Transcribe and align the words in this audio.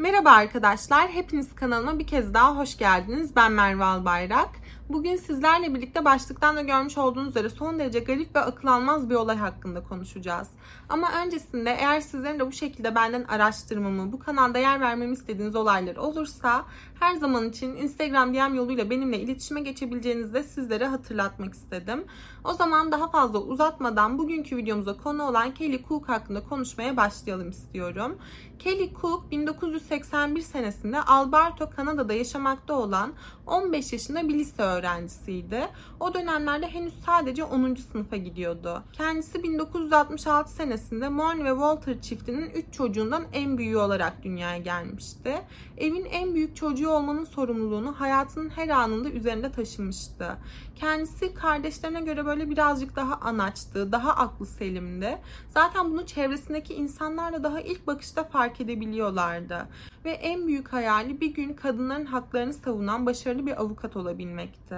Merhaba 0.00 0.30
arkadaşlar, 0.30 1.08
hepiniz 1.08 1.54
kanalıma 1.54 1.98
bir 1.98 2.06
kez 2.06 2.34
daha 2.34 2.56
hoş 2.56 2.78
geldiniz. 2.78 3.36
Ben 3.36 3.52
Merve 3.52 3.84
Albayrak. 3.84 4.48
Bugün 4.92 5.16
sizlerle 5.16 5.74
birlikte 5.74 6.04
başlıktan 6.04 6.56
da 6.56 6.60
görmüş 6.60 6.98
olduğunuz 6.98 7.28
üzere 7.28 7.50
son 7.50 7.78
derece 7.78 8.00
garip 8.00 8.36
ve 8.36 8.40
akıl 8.40 8.68
almaz 8.68 9.10
bir 9.10 9.14
olay 9.14 9.36
hakkında 9.36 9.82
konuşacağız. 9.82 10.48
Ama 10.88 11.08
öncesinde 11.24 11.70
eğer 11.70 12.00
sizlerin 12.00 12.38
de 12.38 12.46
bu 12.46 12.52
şekilde 12.52 12.94
benden 12.94 13.24
araştırmamı, 13.24 14.12
bu 14.12 14.18
kanalda 14.18 14.58
yer 14.58 14.80
vermemi 14.80 15.12
istediğiniz 15.12 15.56
olaylar 15.56 15.96
olursa 15.96 16.64
her 17.00 17.14
zaman 17.14 17.48
için 17.48 17.76
Instagram 17.76 18.34
DM 18.34 18.54
yoluyla 18.54 18.90
benimle 18.90 19.18
iletişime 19.20 19.60
geçebileceğinizi 19.60 20.34
de 20.34 20.42
sizlere 20.42 20.86
hatırlatmak 20.86 21.54
istedim. 21.54 22.04
O 22.44 22.52
zaman 22.52 22.92
daha 22.92 23.10
fazla 23.10 23.38
uzatmadan 23.38 24.18
bugünkü 24.18 24.56
videomuza 24.56 24.96
konu 24.96 25.22
olan 25.22 25.54
Kelly 25.54 25.84
Cook 25.88 26.08
hakkında 26.08 26.44
konuşmaya 26.44 26.96
başlayalım 26.96 27.50
istiyorum. 27.50 28.18
Kelly 28.58 28.92
Cook 29.00 29.30
1981 29.30 30.40
senesinde 30.40 31.02
Alberta, 31.02 31.70
Kanada'da 31.70 32.12
yaşamakta 32.12 32.74
olan 32.74 33.12
15 33.46 33.92
yaşında 33.92 34.28
bir 34.28 34.34
lise 34.34 34.62
öğrencisiydi. 34.80 35.68
O 36.00 36.14
dönemlerde 36.14 36.66
henüz 36.66 36.94
sadece 37.06 37.44
10. 37.44 37.74
sınıfa 37.74 38.16
gidiyordu. 38.16 38.82
Kendisi 38.92 39.42
1966 39.42 40.52
senesinde 40.52 41.08
Morn 41.08 41.44
ve 41.44 41.50
Walter 41.50 42.00
çiftinin 42.00 42.50
3 42.50 42.64
çocuğundan 42.72 43.24
en 43.32 43.58
büyüğü 43.58 43.76
olarak 43.76 44.22
dünyaya 44.22 44.58
gelmişti. 44.58 45.42
Evin 45.78 46.04
en 46.04 46.34
büyük 46.34 46.56
çocuğu 46.56 46.90
olmanın 46.90 47.24
sorumluluğunu 47.24 48.00
hayatının 48.00 48.48
her 48.50 48.68
anında 48.68 49.10
üzerinde 49.10 49.52
taşımıştı. 49.52 50.36
Kendisi 50.76 51.34
kardeşlerine 51.34 52.00
göre 52.00 52.26
böyle 52.26 52.50
birazcık 52.50 52.96
daha 52.96 53.14
anaçtı, 53.14 53.92
daha 53.92 54.12
aklı 54.12 54.46
selimdi. 54.46 55.18
Zaten 55.48 55.90
bunu 55.90 56.06
çevresindeki 56.06 56.74
insanlar 56.74 57.32
da 57.32 57.44
daha 57.44 57.60
ilk 57.60 57.86
bakışta 57.86 58.24
fark 58.24 58.60
edebiliyorlardı. 58.60 59.68
Ve 60.04 60.10
en 60.10 60.46
büyük 60.46 60.72
hayali 60.72 61.20
bir 61.20 61.34
gün 61.34 61.54
kadınların 61.54 62.06
haklarını 62.06 62.52
savunan 62.52 63.06
başarılı 63.06 63.46
bir 63.46 63.60
avukat 63.60 63.96
olabilmekti. 63.96 64.76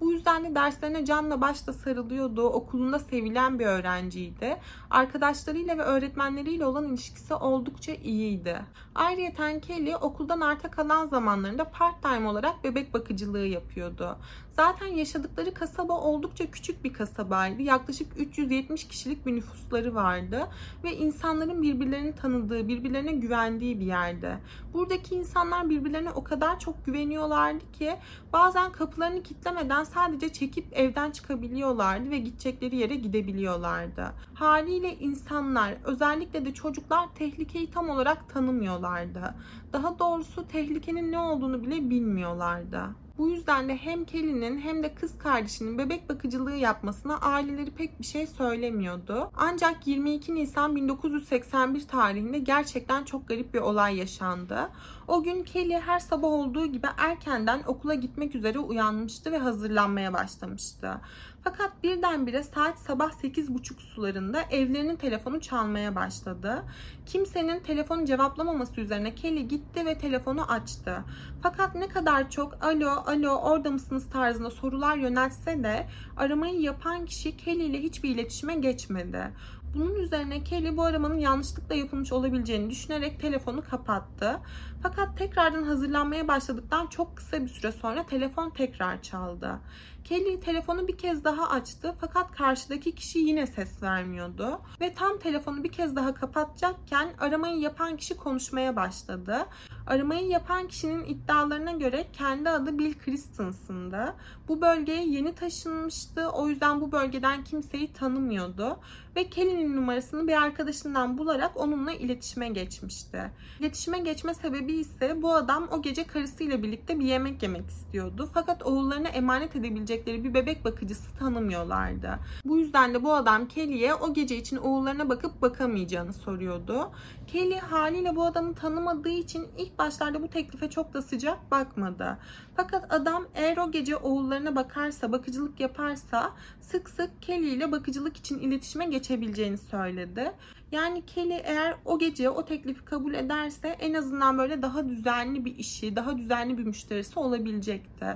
Bu 0.00 0.12
yüzden 0.12 0.44
de 0.44 0.54
derslerine 0.54 1.04
canla 1.04 1.40
başla 1.40 1.72
sarılıyordu, 1.72 2.42
okulunda 2.42 2.98
sevilen 2.98 3.58
bir 3.58 3.66
öğrenciydi. 3.66 4.56
Arkadaşlarıyla 4.90 5.78
ve 5.78 5.82
öğretmenleriyle 5.82 6.66
olan 6.66 6.88
ilişkisi 6.88 7.34
oldukça 7.34 7.92
iyiydi. 7.92 8.60
Ayrıca 8.94 9.60
Kelly 9.60 9.96
okuldan 9.96 10.40
arta 10.40 10.70
kalan 10.70 11.06
zamanlarında 11.06 11.64
part-time 11.64 12.28
olarak 12.28 12.64
bebek 12.64 12.94
bakıcılığı 12.94 13.46
yapıyordu. 13.46 14.18
Zaten 14.56 14.86
yaşadıkları 14.86 15.54
kasaba 15.54 15.92
oldukça 15.92 16.50
küçük 16.50 16.84
bir 16.84 16.92
kasabaydı. 16.92 17.62
Yaklaşık 17.62 18.08
370 18.16 18.88
kişilik 18.88 19.26
bir 19.26 19.36
nüfusları 19.36 19.94
vardı 19.94 20.48
ve 20.84 20.96
insanların 20.96 21.62
birbirlerini 21.62 22.14
tanıdığı, 22.14 22.68
birbirlerine 22.68 23.12
güvendiği 23.12 23.80
bir 23.80 23.86
yerde. 23.86 24.38
Buradaki 24.74 25.14
insanlar 25.14 25.70
birbirlerine 25.70 26.10
o 26.10 26.24
kadar 26.24 26.60
çok 26.60 26.86
güveniyorlardı 26.86 27.72
ki 27.72 27.96
bazen 28.32 28.72
kapılarını 28.72 29.22
kilitlemeden 29.22 29.84
sadece 29.84 30.32
çekip 30.32 30.66
evden 30.72 31.10
çıkabiliyorlardı 31.10 32.10
ve 32.10 32.18
gidecekleri 32.18 32.76
yere 32.76 32.94
gidebiliyorlardı. 32.94 34.12
Haliyle 34.34 34.96
insanlar, 34.98 35.74
özellikle 35.84 36.44
de 36.44 36.54
çocuklar 36.54 37.14
tehlikeyi 37.14 37.70
tam 37.70 37.88
olarak 37.90 38.28
tanımıyorlardı. 38.28 39.34
Daha 39.72 39.98
doğrusu 39.98 40.48
tehlikenin 40.48 41.12
ne 41.12 41.18
olduğunu 41.18 41.62
bile 41.62 41.90
bilmiyorlardı. 41.90 43.03
Bu 43.18 43.28
yüzden 43.28 43.68
de 43.68 43.76
hem 43.76 44.04
Kelly'nin 44.04 44.58
hem 44.58 44.82
de 44.82 44.94
kız 44.94 45.18
kardeşinin 45.18 45.78
bebek 45.78 46.08
bakıcılığı 46.08 46.56
yapmasına 46.56 47.18
aileleri 47.18 47.70
pek 47.70 48.00
bir 48.00 48.04
şey 48.04 48.26
söylemiyordu. 48.26 49.30
Ancak 49.36 49.86
22 49.86 50.34
Nisan 50.34 50.76
1981 50.76 51.88
tarihinde 51.88 52.38
gerçekten 52.38 53.04
çok 53.04 53.28
garip 53.28 53.54
bir 53.54 53.60
olay 53.60 53.96
yaşandı. 53.96 54.70
O 55.08 55.22
gün 55.22 55.42
Kelly 55.42 55.74
her 55.74 56.00
sabah 56.00 56.28
olduğu 56.28 56.66
gibi 56.66 56.86
erkenden 56.98 57.62
okula 57.66 57.94
gitmek 57.94 58.34
üzere 58.34 58.58
uyanmıştı 58.58 59.32
ve 59.32 59.38
hazırlanmaya 59.38 60.12
başlamıştı. 60.12 61.00
Fakat 61.44 61.82
birdenbire 61.82 62.42
saat 62.42 62.78
sabah 62.78 63.10
8.30 63.10 63.80
sularında 63.94 64.42
evlerinin 64.50 64.96
telefonu 64.96 65.40
çalmaya 65.40 65.94
başladı. 65.94 66.62
Kimsenin 67.06 67.60
telefonu 67.60 68.04
cevaplamaması 68.04 68.80
üzerine 68.80 69.14
Kelly 69.14 69.48
gitti 69.48 69.86
ve 69.86 69.98
telefonu 69.98 70.52
açtı. 70.52 71.04
Fakat 71.42 71.74
ne 71.74 71.88
kadar 71.88 72.30
çok 72.30 72.64
alo 72.64 72.88
alo 72.88 73.30
orada 73.30 73.70
mısınız 73.70 74.10
tarzında 74.10 74.50
sorular 74.50 74.96
yöneltse 74.96 75.64
de 75.64 75.86
aramayı 76.16 76.60
yapan 76.60 77.06
kişi 77.06 77.36
Kelly 77.36 77.66
ile 77.66 77.82
hiçbir 77.82 78.10
iletişime 78.10 78.54
geçmedi. 78.54 79.32
Bunun 79.74 79.94
üzerine 79.94 80.44
Kelly 80.44 80.76
bu 80.76 80.82
aramanın 80.82 81.18
yanlışlıkla 81.18 81.74
yapılmış 81.74 82.12
olabileceğini 82.12 82.70
düşünerek 82.70 83.20
telefonu 83.20 83.64
kapattı. 83.70 84.40
Fakat 84.82 85.18
tekrardan 85.18 85.62
hazırlanmaya 85.62 86.28
başladıktan 86.28 86.86
çok 86.86 87.16
kısa 87.16 87.42
bir 87.42 87.48
süre 87.48 87.72
sonra 87.72 88.06
telefon 88.06 88.50
tekrar 88.50 89.02
çaldı. 89.02 89.60
Kelly 90.04 90.40
telefonu 90.40 90.88
bir 90.88 90.98
kez 90.98 91.24
daha 91.24 91.48
açtı 91.50 91.94
fakat 92.00 92.32
karşıdaki 92.32 92.94
kişi 92.94 93.18
yine 93.18 93.46
ses 93.46 93.82
vermiyordu. 93.82 94.60
Ve 94.80 94.94
tam 94.94 95.18
telefonu 95.18 95.64
bir 95.64 95.72
kez 95.72 95.96
daha 95.96 96.14
kapatacakken 96.14 97.08
aramayı 97.20 97.60
yapan 97.60 97.96
kişi 97.96 98.16
konuşmaya 98.16 98.76
başladı. 98.76 99.46
Aramayı 99.86 100.26
yapan 100.26 100.68
kişinin 100.68 101.04
iddialarına 101.04 101.72
göre 101.72 102.06
kendi 102.12 102.50
adı 102.50 102.78
Bill 102.78 102.94
Christensen'dı. 102.98 104.14
Bu 104.48 104.60
bölgeye 104.60 105.06
yeni 105.06 105.34
taşınmıştı. 105.34 106.28
O 106.28 106.48
yüzden 106.48 106.80
bu 106.80 106.92
bölgeden 106.92 107.44
kimseyi 107.44 107.92
tanımıyordu. 107.92 108.78
Ve 109.16 109.28
Kelly'nin 109.30 109.76
numarasını 109.76 110.28
bir 110.28 110.42
arkadaşından 110.42 111.18
bularak 111.18 111.56
onunla 111.56 111.92
iletişime 111.92 112.48
geçmişti. 112.48 113.30
İletişime 113.60 113.98
geçme 113.98 114.34
sebebi 114.34 114.72
ise 114.72 115.22
bu 115.22 115.34
adam 115.34 115.68
o 115.70 115.82
gece 115.82 116.04
karısıyla 116.04 116.62
birlikte 116.62 117.00
bir 117.00 117.04
yemek 117.04 117.42
yemek 117.42 117.70
istiyordu. 117.70 118.30
Fakat 118.34 118.66
oğullarına 118.66 119.08
emanet 119.08 119.56
edebilecekleri 119.94 120.24
bir 120.24 120.34
bebek 120.34 120.64
bakıcısı 120.64 121.14
tanımıyorlardı. 121.18 122.18
Bu 122.44 122.58
yüzden 122.58 122.94
de 122.94 123.04
bu 123.04 123.14
adam 123.14 123.48
Kelly'ye 123.48 123.94
o 123.94 124.14
gece 124.14 124.36
için 124.36 124.56
oğullarına 124.56 125.08
bakıp 125.08 125.42
bakamayacağını 125.42 126.12
soruyordu. 126.12 126.90
Kelly 127.26 127.58
haliyle 127.58 128.16
bu 128.16 128.24
adamı 128.24 128.54
tanımadığı 128.54 129.08
için 129.08 129.48
ilk 129.58 129.78
başlarda 129.78 130.22
bu 130.22 130.28
teklife 130.28 130.70
çok 130.70 130.94
da 130.94 131.02
sıcak 131.02 131.50
bakmadı. 131.50 132.18
Fakat 132.56 132.92
adam 132.92 133.26
eğer 133.34 133.56
o 133.56 133.70
gece 133.70 133.96
oğullarına 133.96 134.56
bakarsa, 134.56 135.12
bakıcılık 135.12 135.60
yaparsa 135.60 136.32
sık 136.60 136.90
sık 136.90 137.22
Kelly 137.22 137.48
ile 137.48 137.72
bakıcılık 137.72 138.16
için 138.16 138.38
iletişime 138.38 138.86
geçebileceğini 138.86 139.58
söyledi. 139.58 140.32
Yani 140.72 141.06
Kelly 141.06 141.40
eğer 141.44 141.76
o 141.84 141.98
gece 141.98 142.30
o 142.30 142.44
teklifi 142.44 142.84
kabul 142.84 143.14
ederse 143.14 143.68
en 143.68 143.94
azından 143.94 144.38
böyle 144.38 144.62
daha 144.62 144.88
düzenli 144.88 145.44
bir 145.44 145.58
işi, 145.58 145.96
daha 145.96 146.18
düzenli 146.18 146.58
bir 146.58 146.64
müşterisi 146.64 147.18
olabilecekti. 147.18 148.06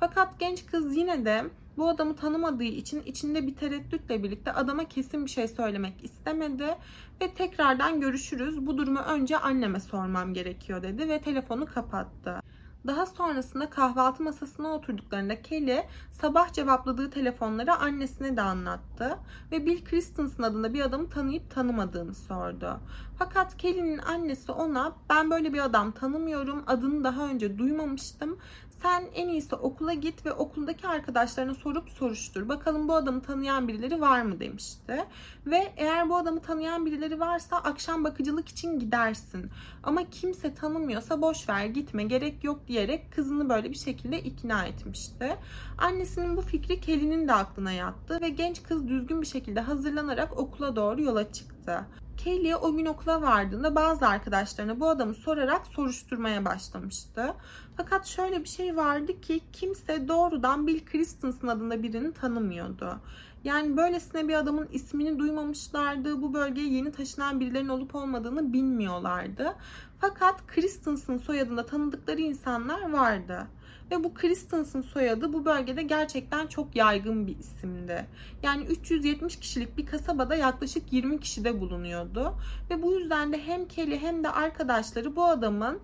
Fakat 0.00 0.40
genç 0.40 0.66
kız 0.66 0.96
yine 0.96 1.24
de 1.24 1.44
bu 1.76 1.88
adamı 1.88 2.16
tanımadığı 2.16 2.64
için 2.64 3.02
içinde 3.02 3.46
bir 3.46 3.54
tereddütle 3.54 4.22
birlikte 4.22 4.52
adama 4.52 4.84
kesin 4.84 5.24
bir 5.24 5.30
şey 5.30 5.48
söylemek 5.48 6.04
istemedi 6.04 6.74
ve 7.20 7.34
tekrardan 7.34 8.00
görüşürüz. 8.00 8.66
Bu 8.66 8.78
durumu 8.78 8.98
önce 8.98 9.38
anneme 9.38 9.80
sormam 9.80 10.34
gerekiyor 10.34 10.82
dedi 10.82 11.08
ve 11.08 11.20
telefonu 11.20 11.66
kapattı. 11.66 12.40
Daha 12.88 13.06
sonrasında 13.06 13.70
kahvaltı 13.70 14.22
masasına 14.22 14.68
oturduklarında 14.68 15.42
Kelly 15.42 15.84
sabah 16.10 16.52
cevapladığı 16.52 17.10
telefonları 17.10 17.74
annesine 17.74 18.36
de 18.36 18.42
anlattı 18.42 19.18
ve 19.52 19.66
Bill 19.66 19.84
Christensen 19.84 20.42
adında 20.42 20.74
bir 20.74 20.80
adamı 20.80 21.10
tanıyıp 21.10 21.50
tanımadığını 21.50 22.14
sordu. 22.14 22.80
Fakat 23.18 23.56
Kelly'nin 23.56 23.98
annesi 23.98 24.52
ona 24.52 24.92
ben 25.10 25.30
böyle 25.30 25.52
bir 25.52 25.64
adam 25.64 25.92
tanımıyorum, 25.92 26.64
adını 26.66 27.04
daha 27.04 27.22
önce 27.22 27.58
duymamıştım. 27.58 28.38
Sen 28.82 29.04
en 29.14 29.28
iyisi 29.28 29.54
okula 29.54 29.94
git 29.94 30.26
ve 30.26 30.32
okuldaki 30.32 30.88
arkadaşlarına 30.88 31.54
sorup 31.54 31.90
soruştur. 31.90 32.48
Bakalım 32.48 32.88
bu 32.88 32.94
adamı 32.94 33.22
tanıyan 33.22 33.68
birileri 33.68 34.00
var 34.00 34.22
mı 34.22 34.40
demişti. 34.40 35.04
Ve 35.46 35.72
eğer 35.76 36.08
bu 36.08 36.16
adamı 36.16 36.40
tanıyan 36.42 36.86
birileri 36.86 37.20
varsa 37.20 37.56
akşam 37.56 38.04
bakıcılık 38.04 38.48
için 38.48 38.78
gidersin. 38.78 39.50
Ama 39.82 40.10
kimse 40.10 40.54
tanımıyorsa 40.54 41.22
boş 41.22 41.48
ver 41.48 41.64
gitme 41.64 42.04
gerek 42.04 42.44
yok 42.44 42.68
diyerek 42.68 43.12
kızını 43.12 43.48
böyle 43.48 43.70
bir 43.70 43.78
şekilde 43.78 44.22
ikna 44.22 44.64
etmişti. 44.66 45.36
Annesinin 45.78 46.36
bu 46.36 46.42
fikri 46.42 46.80
Kelly'nin 46.80 47.28
de 47.28 47.32
aklına 47.32 47.72
yattı 47.72 48.20
ve 48.20 48.28
genç 48.28 48.62
kız 48.62 48.88
düzgün 48.88 49.22
bir 49.22 49.26
şekilde 49.26 49.60
hazırlanarak 49.60 50.38
okula 50.38 50.76
doğru 50.76 51.02
yola 51.02 51.32
çıktı. 51.32 51.86
Kelly 52.18 52.56
o 52.56 52.76
gün 52.76 52.86
okula 52.86 53.22
vardığında 53.22 53.74
bazı 53.74 54.08
arkadaşlarına 54.08 54.80
bu 54.80 54.88
adamı 54.88 55.14
sorarak 55.14 55.66
soruşturmaya 55.66 56.44
başlamıştı. 56.44 57.34
Fakat 57.76 58.06
şöyle 58.06 58.44
bir 58.44 58.48
şey 58.48 58.76
vardı 58.76 59.20
ki 59.20 59.40
kimse 59.52 60.08
doğrudan 60.08 60.66
Bill 60.66 60.84
Christensen 60.84 61.48
adında 61.48 61.82
birini 61.82 62.12
tanımıyordu. 62.12 63.00
Yani 63.44 63.76
böylesine 63.76 64.28
bir 64.28 64.34
adamın 64.34 64.68
ismini 64.72 65.18
duymamışlardı. 65.18 66.22
Bu 66.22 66.34
bölgeye 66.34 66.68
yeni 66.68 66.92
taşınan 66.92 67.40
birilerinin 67.40 67.68
olup 67.68 67.94
olmadığını 67.94 68.52
bilmiyorlardı. 68.52 69.54
Fakat 70.00 70.46
Christensen 70.46 71.16
soyadında 71.16 71.66
tanıdıkları 71.66 72.20
insanlar 72.20 72.92
vardı. 72.92 73.46
Ve 73.90 74.04
bu 74.04 74.14
Christensen 74.14 74.80
soyadı 74.80 75.32
bu 75.32 75.44
bölgede 75.44 75.82
gerçekten 75.82 76.46
çok 76.46 76.76
yaygın 76.76 77.26
bir 77.26 77.38
isimdi. 77.38 78.06
Yani 78.42 78.64
370 78.64 79.36
kişilik 79.36 79.76
bir 79.76 79.86
kasabada 79.86 80.34
yaklaşık 80.34 80.92
20 80.92 81.20
kişi 81.20 81.44
de 81.44 81.60
bulunuyordu. 81.60 82.34
Ve 82.70 82.82
bu 82.82 82.92
yüzden 82.92 83.32
de 83.32 83.38
hem 83.38 83.68
Kelly 83.68 83.98
hem 83.98 84.24
de 84.24 84.30
arkadaşları 84.30 85.16
bu 85.16 85.24
adamın 85.24 85.80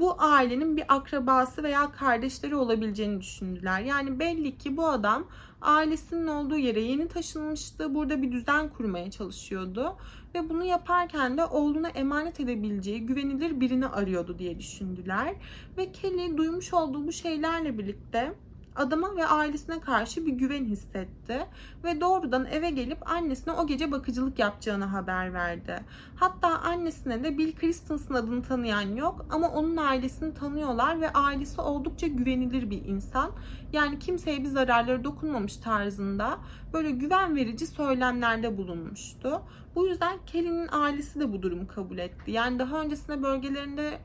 bu 0.00 0.14
ailenin 0.18 0.76
bir 0.76 0.84
akrabası 0.88 1.62
veya 1.62 1.92
kardeşleri 1.92 2.56
olabileceğini 2.56 3.20
düşündüler. 3.20 3.80
Yani 3.80 4.18
belli 4.18 4.58
ki 4.58 4.76
bu 4.76 4.86
adam 4.86 5.26
ailesinin 5.62 6.26
olduğu 6.26 6.58
yere 6.58 6.80
yeni 6.80 7.08
taşınmıştı. 7.08 7.94
Burada 7.94 8.22
bir 8.22 8.32
düzen 8.32 8.68
kurmaya 8.68 9.10
çalışıyordu. 9.10 9.96
Ve 10.34 10.50
bunu 10.50 10.64
yaparken 10.64 11.38
de 11.38 11.44
oğluna 11.44 11.88
emanet 11.88 12.40
edebileceği 12.40 13.06
güvenilir 13.06 13.60
birini 13.60 13.86
arıyordu 13.86 14.38
diye 14.38 14.58
düşündüler. 14.58 15.34
Ve 15.76 15.92
Kelly 15.92 16.36
duymuş 16.36 16.74
olduğu 16.74 17.06
bu 17.06 17.12
şeylerle 17.12 17.78
birlikte 17.78 18.34
adama 18.76 19.16
ve 19.16 19.26
ailesine 19.26 19.80
karşı 19.80 20.26
bir 20.26 20.32
güven 20.32 20.64
hissetti 20.64 21.46
ve 21.84 22.00
doğrudan 22.00 22.46
eve 22.46 22.70
gelip 22.70 23.10
annesine 23.10 23.54
o 23.54 23.66
gece 23.66 23.92
bakıcılık 23.92 24.38
yapacağını 24.38 24.84
haber 24.84 25.34
verdi. 25.34 25.80
Hatta 26.16 26.48
annesine 26.48 27.24
de 27.24 27.38
Bill 27.38 27.56
Christensen 27.56 28.14
adını 28.14 28.42
tanıyan 28.42 28.96
yok 28.96 29.26
ama 29.30 29.48
onun 29.48 29.76
ailesini 29.76 30.34
tanıyorlar 30.34 31.00
ve 31.00 31.12
ailesi 31.12 31.60
oldukça 31.60 32.06
güvenilir 32.06 32.70
bir 32.70 32.84
insan. 32.84 33.30
Yani 33.72 33.98
kimseye 33.98 34.40
bir 34.40 34.48
zararları 34.48 35.04
dokunmamış 35.04 35.56
tarzında 35.56 36.38
böyle 36.72 36.90
güven 36.90 37.36
verici 37.36 37.66
söylemlerde 37.66 38.58
bulunmuştu. 38.58 39.42
Bu 39.74 39.86
yüzden 39.86 40.18
Kelly'nin 40.26 40.68
ailesi 40.72 41.20
de 41.20 41.32
bu 41.32 41.42
durumu 41.42 41.68
kabul 41.68 41.98
etti. 41.98 42.30
Yani 42.30 42.58
daha 42.58 42.80
öncesinde 42.80 43.22
bölgelerinde 43.22 43.98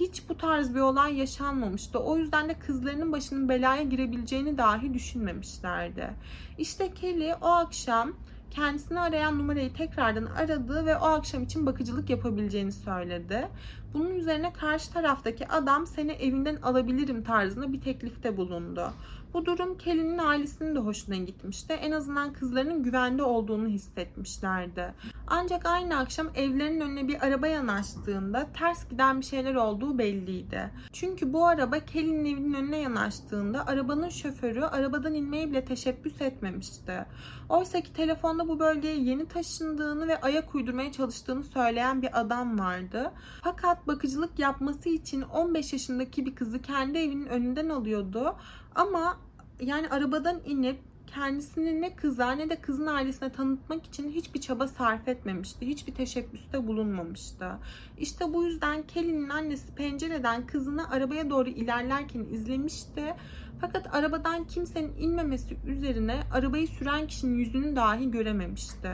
hiç 0.00 0.28
bu 0.28 0.36
tarz 0.36 0.74
bir 0.74 0.80
olay 0.80 1.18
yaşanmamıştı. 1.18 1.98
O 1.98 2.16
yüzden 2.16 2.48
de 2.48 2.54
kızlarının 2.54 3.12
başının 3.12 3.48
belaya 3.48 3.82
girebileceğini 3.82 4.58
dahi 4.58 4.94
düşünmemişlerdi. 4.94 6.10
İşte 6.58 6.94
Kelly 6.94 7.34
o 7.42 7.46
akşam 7.46 8.12
kendisini 8.50 9.00
arayan 9.00 9.38
numarayı 9.38 9.72
tekrardan 9.72 10.26
aradı 10.26 10.86
ve 10.86 10.96
o 10.96 11.04
akşam 11.04 11.42
için 11.42 11.66
bakıcılık 11.66 12.10
yapabileceğini 12.10 12.72
söyledi. 12.72 13.48
Bunun 13.94 14.14
üzerine 14.14 14.52
karşı 14.52 14.92
taraftaki 14.92 15.48
adam 15.48 15.86
seni 15.86 16.12
evinden 16.12 16.56
alabilirim 16.56 17.24
tarzında 17.24 17.72
bir 17.72 17.80
teklifte 17.80 18.36
bulundu. 18.36 18.92
Bu 19.34 19.46
durum 19.46 19.78
Kelly'nin 19.78 20.18
ailesinin 20.18 20.74
de 20.74 20.78
hoşuna 20.78 21.16
gitmişti. 21.16 21.72
En 21.72 21.92
azından 21.92 22.32
kızlarının 22.32 22.82
güvende 22.82 23.22
olduğunu 23.22 23.68
hissetmişlerdi. 23.68 24.94
Ancak 25.26 25.66
aynı 25.66 25.98
akşam 25.98 26.28
evlerinin 26.34 26.80
önüne 26.80 27.08
bir 27.08 27.26
araba 27.26 27.46
yanaştığında 27.46 28.48
ters 28.58 28.88
giden 28.88 29.20
bir 29.20 29.24
şeyler 29.24 29.54
olduğu 29.54 29.98
belliydi. 29.98 30.70
Çünkü 30.92 31.32
bu 31.32 31.46
araba 31.46 31.78
Kelly'nin 31.78 32.24
evinin 32.24 32.54
önüne 32.54 32.78
yanaştığında 32.78 33.66
arabanın 33.66 34.08
şoförü 34.08 34.62
arabadan 34.62 35.14
inmeye 35.14 35.50
bile 35.50 35.64
teşebbüs 35.64 36.20
etmemişti. 36.20 37.06
Oysa 37.48 37.80
ki 37.80 37.92
telefonda 37.92 38.48
bu 38.48 38.58
bölgeye 38.58 38.96
yeni 38.96 39.28
taşındığını 39.28 40.08
ve 40.08 40.20
ayak 40.20 40.54
uydurmaya 40.54 40.92
çalıştığını 40.92 41.44
söyleyen 41.44 42.02
bir 42.02 42.20
adam 42.20 42.58
vardı. 42.58 43.12
Fakat 43.42 43.86
bakıcılık 43.86 44.38
yapması 44.38 44.88
için 44.88 45.22
15 45.22 45.72
yaşındaki 45.72 46.26
bir 46.26 46.34
kızı 46.34 46.62
kendi 46.62 46.98
evinin 46.98 47.26
önünden 47.26 47.68
alıyordu. 47.68 48.36
Ama 48.74 49.19
yani 49.60 49.88
arabadan 49.88 50.40
inip 50.44 50.78
kendisini 51.14 51.80
ne 51.80 51.96
kıza 51.96 52.32
ne 52.32 52.50
de 52.50 52.56
kızın 52.56 52.86
ailesine 52.86 53.32
tanıtmak 53.32 53.86
için 53.86 54.10
hiçbir 54.10 54.40
çaba 54.40 54.68
sarf 54.68 55.08
etmemişti. 55.08 55.66
Hiçbir 55.66 55.94
teşebbüste 55.94 56.66
bulunmamıştı. 56.66 57.50
İşte 57.98 58.34
bu 58.34 58.44
yüzden 58.44 58.82
Kelly'nin 58.82 59.28
annesi 59.28 59.74
pencereden 59.74 60.46
kızını 60.46 60.90
arabaya 60.90 61.30
doğru 61.30 61.48
ilerlerken 61.48 62.20
izlemişti. 62.20 63.14
Fakat 63.60 63.94
arabadan 63.94 64.44
kimsenin 64.46 64.96
inmemesi 64.98 65.56
üzerine 65.66 66.20
arabayı 66.32 66.68
süren 66.68 67.06
kişinin 67.06 67.38
yüzünü 67.38 67.76
dahi 67.76 68.10
görememişti. 68.10 68.90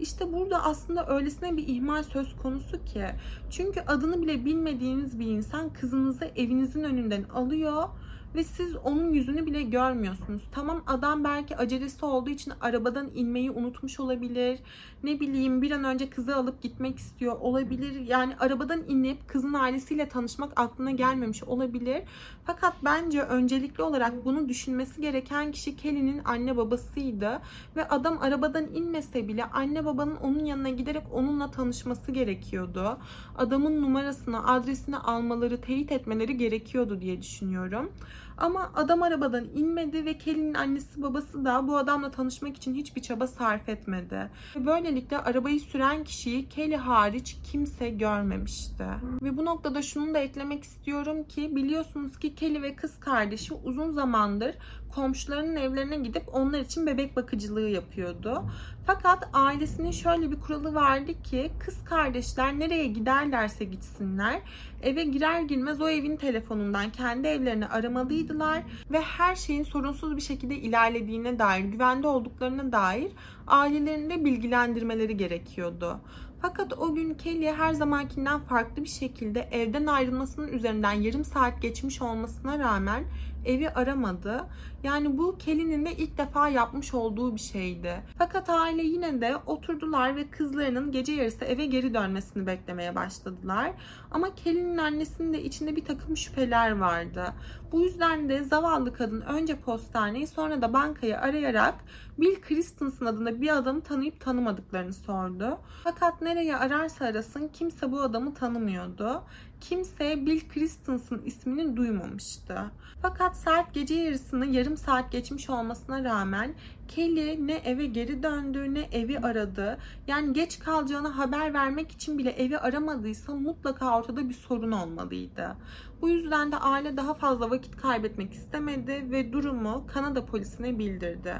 İşte 0.00 0.32
burada 0.32 0.64
aslında 0.64 1.06
öylesine 1.06 1.56
bir 1.56 1.68
ihmal 1.68 2.02
söz 2.02 2.36
konusu 2.36 2.84
ki. 2.84 3.06
Çünkü 3.50 3.80
adını 3.80 4.22
bile 4.22 4.44
bilmediğiniz 4.44 5.18
bir 5.18 5.26
insan 5.26 5.72
kızınızı 5.72 6.24
evinizin 6.36 6.84
önünden 6.84 7.22
alıyor 7.22 7.88
ve 8.34 8.44
siz 8.44 8.76
onun 8.76 9.12
yüzünü 9.12 9.46
bile 9.46 9.62
görmüyorsunuz. 9.62 10.42
Tamam 10.52 10.82
adam 10.86 11.24
belki 11.24 11.56
acelesi 11.56 12.04
olduğu 12.04 12.30
için 12.30 12.52
arabadan 12.60 13.10
inmeyi 13.14 13.50
unutmuş 13.50 14.00
olabilir. 14.00 14.58
Ne 15.04 15.20
bileyim 15.20 15.62
bir 15.62 15.70
an 15.70 15.84
önce 15.84 16.10
kızı 16.10 16.36
alıp 16.36 16.62
gitmek 16.62 16.98
istiyor 16.98 17.36
olabilir. 17.40 18.00
Yani 18.00 18.36
arabadan 18.36 18.82
inip 18.88 19.28
kızın 19.28 19.52
ailesiyle 19.52 20.08
tanışmak 20.08 20.60
aklına 20.60 20.90
gelmemiş 20.90 21.44
olabilir. 21.44 22.02
Fakat 22.44 22.74
bence 22.84 23.22
öncelikli 23.22 23.82
olarak 23.82 24.24
bunu 24.24 24.48
düşünmesi 24.48 25.00
gereken 25.00 25.52
kişi 25.52 25.76
Kelly'nin 25.76 26.20
anne 26.24 26.56
babasıydı. 26.56 27.40
Ve 27.76 27.88
adam 27.88 28.18
arabadan 28.20 28.66
inmese 28.74 29.28
bile 29.28 29.44
anne 29.44 29.84
babanın 29.84 30.16
onun 30.16 30.44
yanına 30.44 30.68
giderek 30.68 31.02
onunla 31.12 31.50
tanışması 31.50 32.12
gerekiyordu. 32.12 32.98
Adamın 33.38 33.82
numarasını, 33.82 34.48
adresini 34.48 34.96
almaları, 34.96 35.60
teyit 35.60 35.92
etmeleri 35.92 36.36
gerekiyordu 36.36 37.00
diye 37.00 37.22
düşünüyorum. 37.22 37.92
Ama 38.38 38.70
adam 38.74 39.02
arabadan 39.02 39.44
inmedi 39.54 40.04
ve 40.04 40.18
Kelly'nin 40.18 40.54
annesi 40.54 41.02
babası 41.02 41.44
da 41.44 41.68
bu 41.68 41.76
adamla 41.76 42.10
tanışmak 42.10 42.56
için 42.56 42.74
hiçbir 42.74 43.02
çaba 43.02 43.26
sarf 43.26 43.68
etmedi. 43.68 44.30
Böylelikle 44.56 45.18
arabayı 45.18 45.60
süren 45.60 46.04
kişiyi 46.04 46.48
Kelly 46.48 46.76
hariç 46.76 47.36
kimse 47.52 47.90
görmemişti. 47.90 48.84
Ve 49.22 49.36
bu 49.36 49.44
noktada 49.44 49.82
şunu 49.82 50.14
da 50.14 50.18
eklemek 50.18 50.64
istiyorum 50.64 51.24
ki 51.24 51.56
biliyorsunuz 51.56 52.18
ki 52.18 52.34
Kelly 52.34 52.62
ve 52.62 52.76
kız 52.76 53.00
kardeşi 53.00 53.54
uzun 53.54 53.90
zamandır 53.90 54.54
komşularının 54.94 55.56
evlerine 55.56 55.96
gidip 55.96 56.22
onlar 56.34 56.60
için 56.60 56.86
bebek 56.86 57.16
bakıcılığı 57.16 57.68
yapıyordu. 57.68 58.44
Fakat 58.86 59.28
ailesinin 59.32 59.90
şöyle 59.90 60.30
bir 60.30 60.40
kuralı 60.40 60.74
vardı 60.74 61.22
ki 61.22 61.50
kız 61.58 61.84
kardeşler 61.84 62.58
nereye 62.58 62.86
giderlerse 62.86 63.64
gitsinler 63.64 64.40
eve 64.82 65.04
girer 65.04 65.40
girmez 65.40 65.80
o 65.80 65.88
evin 65.88 66.16
telefonundan 66.16 66.92
kendi 66.92 67.28
evlerini 67.28 67.66
aramalıydılar 67.66 68.62
ve 68.90 69.00
her 69.00 69.36
şeyin 69.36 69.62
sorunsuz 69.62 70.16
bir 70.16 70.22
şekilde 70.22 70.56
ilerlediğine 70.56 71.38
dair, 71.38 71.64
güvende 71.64 72.06
olduklarına 72.06 72.72
dair 72.72 73.12
ailelerinde 73.46 74.24
bilgilendirmeleri 74.24 75.16
gerekiyordu. 75.16 76.00
Fakat 76.42 76.72
o 76.78 76.94
gün 76.94 77.14
Kelly 77.14 77.46
her 77.46 77.72
zamankinden 77.72 78.40
farklı 78.40 78.82
bir 78.82 78.88
şekilde 78.88 79.40
evden 79.40 79.86
ayrılmasının 79.86 80.48
üzerinden 80.48 80.92
yarım 80.92 81.24
saat 81.24 81.62
geçmiş 81.62 82.02
olmasına 82.02 82.58
rağmen 82.58 83.04
evi 83.44 83.70
aramadı. 83.70 84.46
Yani 84.82 85.18
bu 85.18 85.38
Kelly'nin 85.38 85.84
de 85.84 85.92
ilk 85.92 86.18
defa 86.18 86.48
yapmış 86.48 86.94
olduğu 86.94 87.34
bir 87.34 87.40
şeydi. 87.40 88.02
Fakat 88.18 88.50
aile 88.50 88.82
yine 88.82 89.20
de 89.20 89.36
oturdular 89.46 90.16
ve 90.16 90.30
kızlarının 90.30 90.92
gece 90.92 91.12
yarısı 91.12 91.44
eve 91.44 91.66
geri 91.66 91.94
dönmesini 91.94 92.46
beklemeye 92.46 92.94
başladılar. 92.94 93.72
Ama 94.10 94.34
Kelly'nin 94.34 94.76
annesinin 94.76 95.32
de 95.32 95.42
içinde 95.42 95.76
bir 95.76 95.84
takım 95.84 96.16
şüpheler 96.16 96.78
vardı. 96.78 97.24
Bu 97.72 97.80
yüzden 97.80 98.28
de 98.28 98.44
zavallı 98.44 98.92
kadın 98.92 99.20
önce 99.20 99.56
postaneyi 99.56 100.26
sonra 100.26 100.62
da 100.62 100.72
bankayı 100.72 101.18
arayarak 101.18 101.74
Bill 102.18 102.40
Christensen 102.40 103.06
adında 103.06 103.40
bir 103.40 103.56
adamı 103.56 103.80
tanıyıp 103.80 104.20
tanımadıklarını 104.20 104.92
sordu. 104.92 105.58
Fakat 105.84 106.22
nereye 106.22 106.56
ararsa 106.56 107.04
arasın 107.04 107.48
kimse 107.48 107.92
bu 107.92 108.00
adamı 108.00 108.34
tanımıyordu. 108.34 109.22
Kimse 109.68 110.26
Bill 110.26 110.40
Christensen 110.48 111.20
ismini 111.24 111.76
duymamıştı. 111.76 112.70
Fakat 113.02 113.36
saat 113.36 113.74
gece 113.74 113.94
yarısını 113.94 114.46
yarım 114.46 114.76
saat 114.76 115.12
geçmiş 115.12 115.50
olmasına 115.50 116.04
rağmen 116.04 116.54
Kelly 116.88 117.46
ne 117.46 117.54
eve 117.54 117.86
geri 117.86 118.22
döndü 118.22 118.74
ne 118.74 118.80
evi 118.80 119.18
aradı. 119.18 119.78
Yani 120.06 120.32
geç 120.32 120.58
kalacağını 120.58 121.08
haber 121.08 121.54
vermek 121.54 121.92
için 121.92 122.18
bile 122.18 122.30
evi 122.30 122.58
aramadıysa 122.58 123.34
mutlaka 123.34 123.98
ortada 123.98 124.28
bir 124.28 124.34
sorun 124.34 124.72
olmalıydı. 124.72 125.56
Bu 126.00 126.08
yüzden 126.08 126.52
de 126.52 126.56
aile 126.56 126.96
daha 126.96 127.14
fazla 127.14 127.50
vakit 127.50 127.76
kaybetmek 127.76 128.32
istemedi 128.32 129.06
ve 129.10 129.32
durumu 129.32 129.86
Kanada 129.86 130.26
polisine 130.26 130.78
bildirdi. 130.78 131.34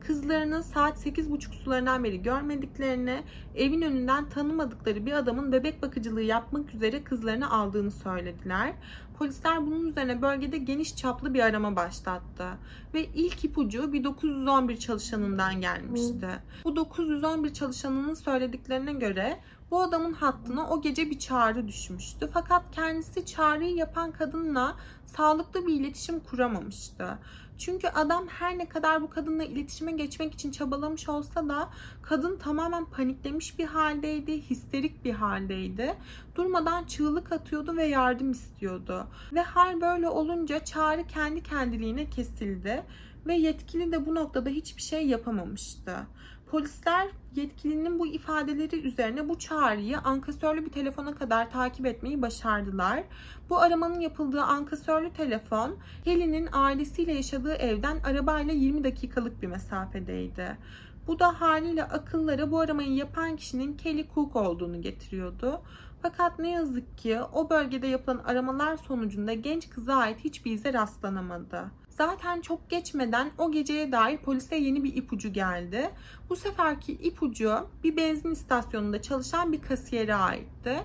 Kızlarının 0.00 0.60
saat 0.60 1.06
8.30 1.06 1.52
sularından 1.52 2.04
beri 2.04 2.22
görmediklerini, 2.22 3.22
evin 3.54 3.82
önünden 3.82 4.28
tanımadıkları 4.28 5.06
bir 5.06 5.12
adamın 5.12 5.52
bebek 5.52 5.82
bakıcılığı 5.82 6.22
yapmak 6.22 6.74
üzere 6.74 7.04
kızlarını 7.04 7.50
aldığını 7.50 7.90
söylediler. 7.90 8.74
Polisler 9.18 9.66
bunun 9.66 9.86
üzerine 9.86 10.22
bölgede 10.22 10.58
geniş 10.58 10.96
çaplı 10.96 11.34
bir 11.34 11.40
arama 11.40 11.76
başlattı. 11.76 12.44
Ve 12.94 13.04
ilk 13.04 13.44
ipucu 13.44 13.92
bir 13.92 14.04
911 14.04 14.76
çalışanından 14.76 15.60
gelmişti. 15.60 16.28
Bu 16.64 16.76
911 16.76 17.54
çalışanının 17.54 18.14
söylediklerine 18.14 18.92
göre 18.92 19.40
Bu 19.70 19.80
adamın 19.80 20.12
hattına 20.12 20.70
o 20.70 20.80
gece 20.80 21.10
bir 21.10 21.18
çağrı 21.18 21.68
düşmüştü. 21.68 22.30
Fakat 22.32 22.62
kendisi 22.72 23.26
çağrıyı 23.26 23.74
yapan 23.74 24.12
kadınla 24.12 24.76
sağlıklı 25.06 25.66
bir 25.66 25.74
iletişim 25.74 26.20
kuramamıştı. 26.20 27.18
Çünkü 27.58 27.88
adam 27.88 28.28
her 28.28 28.58
ne 28.58 28.68
kadar 28.68 29.02
bu 29.02 29.10
kadınla 29.10 29.44
iletişime 29.44 29.92
geçmek 29.92 30.34
için 30.34 30.50
çabalamış 30.50 31.08
olsa 31.08 31.48
da 31.48 31.68
kadın 32.02 32.36
tamamen 32.36 32.84
paniklemiş 32.84 33.58
bir 33.58 33.64
haldeydi, 33.64 34.42
histerik 34.50 35.04
bir 35.04 35.12
haldeydi. 35.12 35.94
Durmadan 36.34 36.84
çığlık 36.84 37.32
atıyordu 37.32 37.76
ve 37.76 37.84
yardım 37.84 38.30
istiyordu. 38.30 39.06
Ve 39.32 39.42
hal 39.42 39.80
böyle 39.80 40.08
olunca 40.08 40.64
çağrı 40.64 41.06
kendi 41.06 41.42
kendiliğine 41.42 42.10
kesildi 42.10 42.84
ve 43.26 43.34
yetkili 43.34 43.92
de 43.92 44.06
bu 44.06 44.14
noktada 44.14 44.48
hiçbir 44.50 44.82
şey 44.82 45.06
yapamamıştı. 45.06 45.96
Polisler 46.50 47.08
yetkilinin 47.34 47.98
bu 47.98 48.06
ifadeleri 48.06 48.80
üzerine 48.80 49.28
bu 49.28 49.38
çağrıyı 49.38 49.98
ankasörlü 49.98 50.64
bir 50.64 50.70
telefona 50.70 51.14
kadar 51.14 51.50
takip 51.50 51.86
etmeyi 51.86 52.22
başardılar. 52.22 53.04
Bu 53.50 53.58
aramanın 53.58 54.00
yapıldığı 54.00 54.42
ankasörlü 54.42 55.12
telefon 55.12 55.76
Kelly'nin 56.04 56.48
ailesiyle 56.52 57.12
yaşadığı 57.12 57.54
evden 57.54 57.98
arabayla 57.98 58.54
20 58.54 58.84
dakikalık 58.84 59.42
bir 59.42 59.46
mesafedeydi. 59.46 60.56
Bu 61.06 61.18
da 61.18 61.40
haliyle 61.40 61.84
akıllara 61.84 62.50
bu 62.50 62.60
aramayı 62.60 62.94
yapan 62.94 63.36
kişinin 63.36 63.76
Kelly 63.76 64.06
Cook 64.14 64.36
olduğunu 64.36 64.82
getiriyordu. 64.82 65.60
Fakat 66.02 66.38
ne 66.38 66.50
yazık 66.50 66.98
ki 66.98 67.20
o 67.32 67.50
bölgede 67.50 67.86
yapılan 67.86 68.18
aramalar 68.18 68.76
sonucunda 68.76 69.32
genç 69.32 69.70
kıza 69.70 69.94
ait 69.94 70.18
hiçbir 70.18 70.52
ize 70.52 70.72
rastlanamadı. 70.72 71.64
Zaten 71.98 72.40
çok 72.40 72.70
geçmeden 72.70 73.30
o 73.38 73.52
geceye 73.52 73.92
dair 73.92 74.18
polise 74.18 74.56
yeni 74.56 74.84
bir 74.84 74.96
ipucu 74.96 75.32
geldi. 75.32 75.90
Bu 76.30 76.36
seferki 76.36 76.92
ipucu 76.92 77.68
bir 77.84 77.96
benzin 77.96 78.30
istasyonunda 78.30 79.02
çalışan 79.02 79.52
bir 79.52 79.62
kasiyere 79.62 80.14
aitti. 80.14 80.78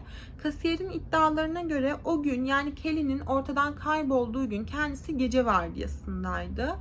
Kasiyerin 0.44 0.90
iddialarına 0.90 1.62
göre 1.62 1.96
o 2.06 2.24
gün 2.24 2.46
yani 2.46 2.76
Kelly'nin 2.76 3.20
ortadan 3.20 3.76
kaybolduğu 3.76 4.50
gün 4.50 4.66
kendisi 4.66 5.18
gece 5.18 5.46
vardiyasındaydı 5.46 6.76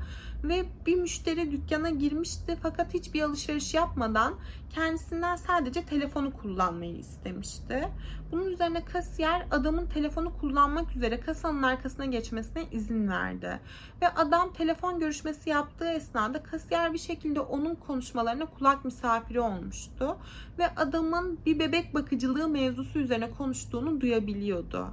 ve 0.44 0.64
bir 0.86 0.96
müşteri 0.96 1.50
dükkana 1.50 1.90
girmişti 1.90 2.56
fakat 2.62 2.94
hiçbir 2.94 3.22
alışveriş 3.22 3.74
yapmadan 3.74 4.34
kendisinden 4.74 5.36
sadece 5.36 5.84
telefonu 5.84 6.32
kullanmayı 6.32 6.96
istemişti. 6.96 7.88
Bunun 8.32 8.46
üzerine 8.46 8.84
kasiyer 8.84 9.46
adamın 9.50 9.86
telefonu 9.86 10.38
kullanmak 10.40 10.96
üzere 10.96 11.20
kasanın 11.20 11.62
arkasına 11.62 12.06
geçmesine 12.06 12.64
izin 12.72 13.08
verdi. 13.08 13.60
Ve 14.02 14.08
adam 14.08 14.52
telefon 14.52 15.00
görüşmesi 15.00 15.50
yaptığı 15.50 15.88
esnada 15.88 16.42
kasiyer 16.42 16.92
bir 16.92 16.98
şekilde 16.98 17.40
onun 17.40 17.74
konuşmalarına 17.74 18.46
kulak 18.46 18.84
misafiri 18.84 19.40
olmuştu. 19.40 20.16
Ve 20.58 20.74
adamın 20.76 21.38
bir 21.46 21.58
bebek 21.58 21.94
bakıcılığı 21.94 22.48
mevzusu 22.48 22.98
üzerine 22.98 23.30
konuştuğunu 23.30 24.00
duyabiliyordu. 24.00 24.88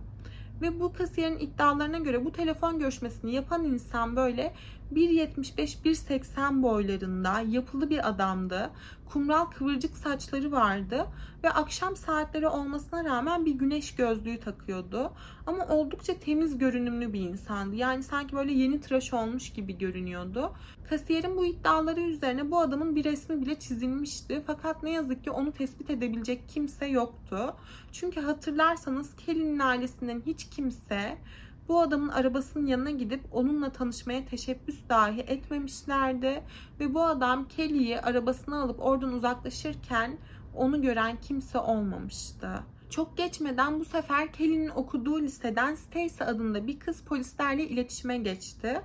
Ve 0.61 0.79
bu 0.79 0.93
kasiyerin 0.93 1.39
iddialarına 1.39 1.97
göre 1.97 2.25
bu 2.25 2.31
telefon 2.31 2.79
görüşmesini 2.79 3.33
yapan 3.35 3.63
insan 3.63 4.15
böyle 4.15 4.53
1.75-1.80 4.93 6.61
boylarında 6.61 7.39
yapılı 7.39 7.89
bir 7.89 8.09
adamdı. 8.09 8.69
Kumral 9.05 9.45
kıvırcık 9.45 9.97
saçları 9.97 10.51
vardı 10.51 11.05
ve 11.43 11.49
akşam 11.49 11.95
saatleri 11.95 12.47
olmasına 12.47 13.03
rağmen 13.03 13.45
bir 13.45 13.51
güneş 13.51 13.95
gözlüğü 13.95 14.39
takıyordu. 14.39 15.11
Ama 15.47 15.67
oldukça 15.67 16.19
temiz 16.19 16.57
görünümlü 16.57 17.13
bir 17.13 17.19
insandı. 17.19 17.75
Yani 17.75 18.03
sanki 18.03 18.35
böyle 18.35 18.53
yeni 18.53 18.81
tıraş 18.81 19.13
olmuş 19.13 19.53
gibi 19.53 19.77
görünüyordu. 19.77 20.53
Kasiyerin 20.89 21.37
bu 21.37 21.45
iddiaları 21.45 22.01
üzerine 22.01 22.51
bu 22.51 22.59
adamın 22.59 22.95
bir 22.95 23.03
resmi 23.03 23.41
bile 23.41 23.59
çizilmişti. 23.59 24.43
Fakat 24.47 24.83
ne 24.83 24.91
yazık 24.91 25.23
ki 25.23 25.31
onu 25.31 25.51
tespit 25.51 25.89
edebilecek 25.89 26.49
kimse 26.49 26.85
yoktu. 26.85 27.55
Çünkü 27.91 28.21
hatırlarsanız 28.21 29.15
Kelly'nin 29.15 29.59
ailesinden 29.59 30.21
hiç 30.25 30.49
kimse 30.49 31.17
bu 31.69 31.81
adamın 31.81 32.09
arabasının 32.09 32.65
yanına 32.65 32.91
gidip 32.91 33.21
onunla 33.31 33.71
tanışmaya 33.71 34.25
teşebbüs 34.25 34.89
dahi 34.89 35.19
etmemişlerdi. 35.19 36.43
Ve 36.79 36.93
bu 36.93 37.03
adam 37.03 37.47
Kelly'yi 37.47 38.01
arabasına 38.01 38.61
alıp 38.61 38.79
oradan 38.79 39.13
uzaklaşırken 39.13 40.17
onu 40.55 40.81
gören 40.81 41.17
kimse 41.21 41.59
olmamıştı. 41.59 42.49
Çok 42.89 43.17
geçmeden 43.17 43.79
bu 43.79 43.85
sefer 43.85 44.33
Kelly'nin 44.33 44.69
okuduğu 44.69 45.21
liseden 45.21 45.75
Stacy 45.75 46.23
adında 46.23 46.67
bir 46.67 46.79
kız 46.79 47.01
polislerle 47.01 47.67
iletişime 47.67 48.17
geçti. 48.17 48.81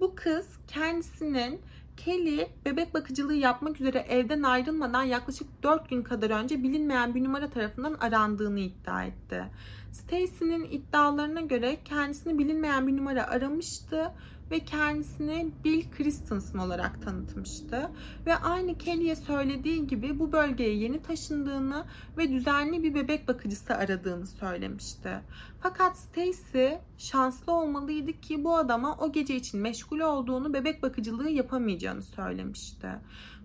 Bu 0.00 0.14
kız 0.14 0.46
kendisinin 0.68 1.60
Kelly 1.96 2.48
bebek 2.64 2.94
bakıcılığı 2.94 3.34
yapmak 3.34 3.80
üzere 3.80 3.98
evden 3.98 4.42
ayrılmadan 4.42 5.02
yaklaşık 5.02 5.62
4 5.62 5.90
gün 5.90 6.02
kadar 6.02 6.30
önce 6.30 6.62
bilinmeyen 6.62 7.14
bir 7.14 7.24
numara 7.24 7.50
tarafından 7.50 7.94
arandığını 7.94 8.60
iddia 8.60 9.04
etti. 9.04 9.44
Stacy'nin 9.92 10.64
iddialarına 10.64 11.40
göre 11.40 11.78
kendisini 11.84 12.38
bilinmeyen 12.38 12.86
bir 12.86 12.96
numara 12.96 13.26
aramıştı 13.26 14.12
ve 14.50 14.58
kendisini 14.58 15.50
Bill 15.64 15.90
Christensen 15.90 16.58
olarak 16.58 17.02
tanıtmıştı. 17.02 17.90
Ve 18.26 18.36
aynı 18.36 18.78
Kelly'e 18.78 19.16
söylediği 19.16 19.86
gibi 19.86 20.18
bu 20.18 20.32
bölgeye 20.32 20.74
yeni 20.74 21.02
taşındığını 21.02 21.84
ve 22.16 22.32
düzenli 22.32 22.82
bir 22.82 22.94
bebek 22.94 23.28
bakıcısı 23.28 23.74
aradığını 23.74 24.26
söylemişti. 24.26 25.20
Fakat 25.60 25.98
Stacy 25.98 26.66
şanslı 26.98 27.52
olmalıydı 27.52 28.12
ki 28.12 28.44
bu 28.44 28.56
adama 28.56 28.96
o 28.96 29.12
gece 29.12 29.36
için 29.36 29.60
meşgul 29.60 30.00
olduğunu 30.00 30.54
bebek 30.54 30.82
bakıcılığı 30.82 31.30
yapamayacağını 31.30 32.02
söylemişti. 32.02 32.88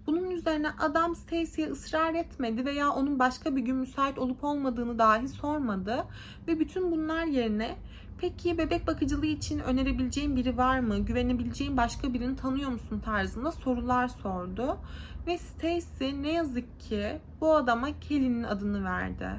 Bunun 0.08 0.32
üzerine 0.32 0.70
adam 0.80 1.16
Stacy'ye 1.16 1.68
ısrar 1.68 2.14
etmedi 2.14 2.66
veya 2.66 2.90
onun 2.90 3.20
başka 3.20 3.56
bir 3.56 3.62
gün 3.62 3.76
müsait 3.76 4.20
olup 4.20 4.44
olmadığını 4.44 5.00
dahi 5.00 5.28
sormadı. 5.28 6.06
Ve 6.48 6.60
bütün 6.60 6.92
bunlar 6.92 7.26
yerine 7.26 7.76
peki 8.18 8.58
bebek 8.58 8.88
bakıcılığı 8.88 9.26
için 9.26 9.60
önerebileceğin 9.60 10.36
biri 10.36 10.58
var 10.58 10.80
mı? 10.80 11.00
Güvenebileceğin 11.00 11.78
başka 11.78 12.14
birini 12.14 12.36
tanıyor 12.36 12.70
musun 12.70 13.00
tarzında 13.06 13.52
sorular 13.52 14.08
sordu. 14.08 14.78
Ve 15.28 15.38
Stacy 15.38 16.22
ne 16.22 16.32
yazık 16.32 16.80
ki 16.80 17.20
bu 17.42 17.56
adama 17.56 18.00
Kelly'nin 18.00 18.44
adını 18.44 18.84
verdi 18.84 19.30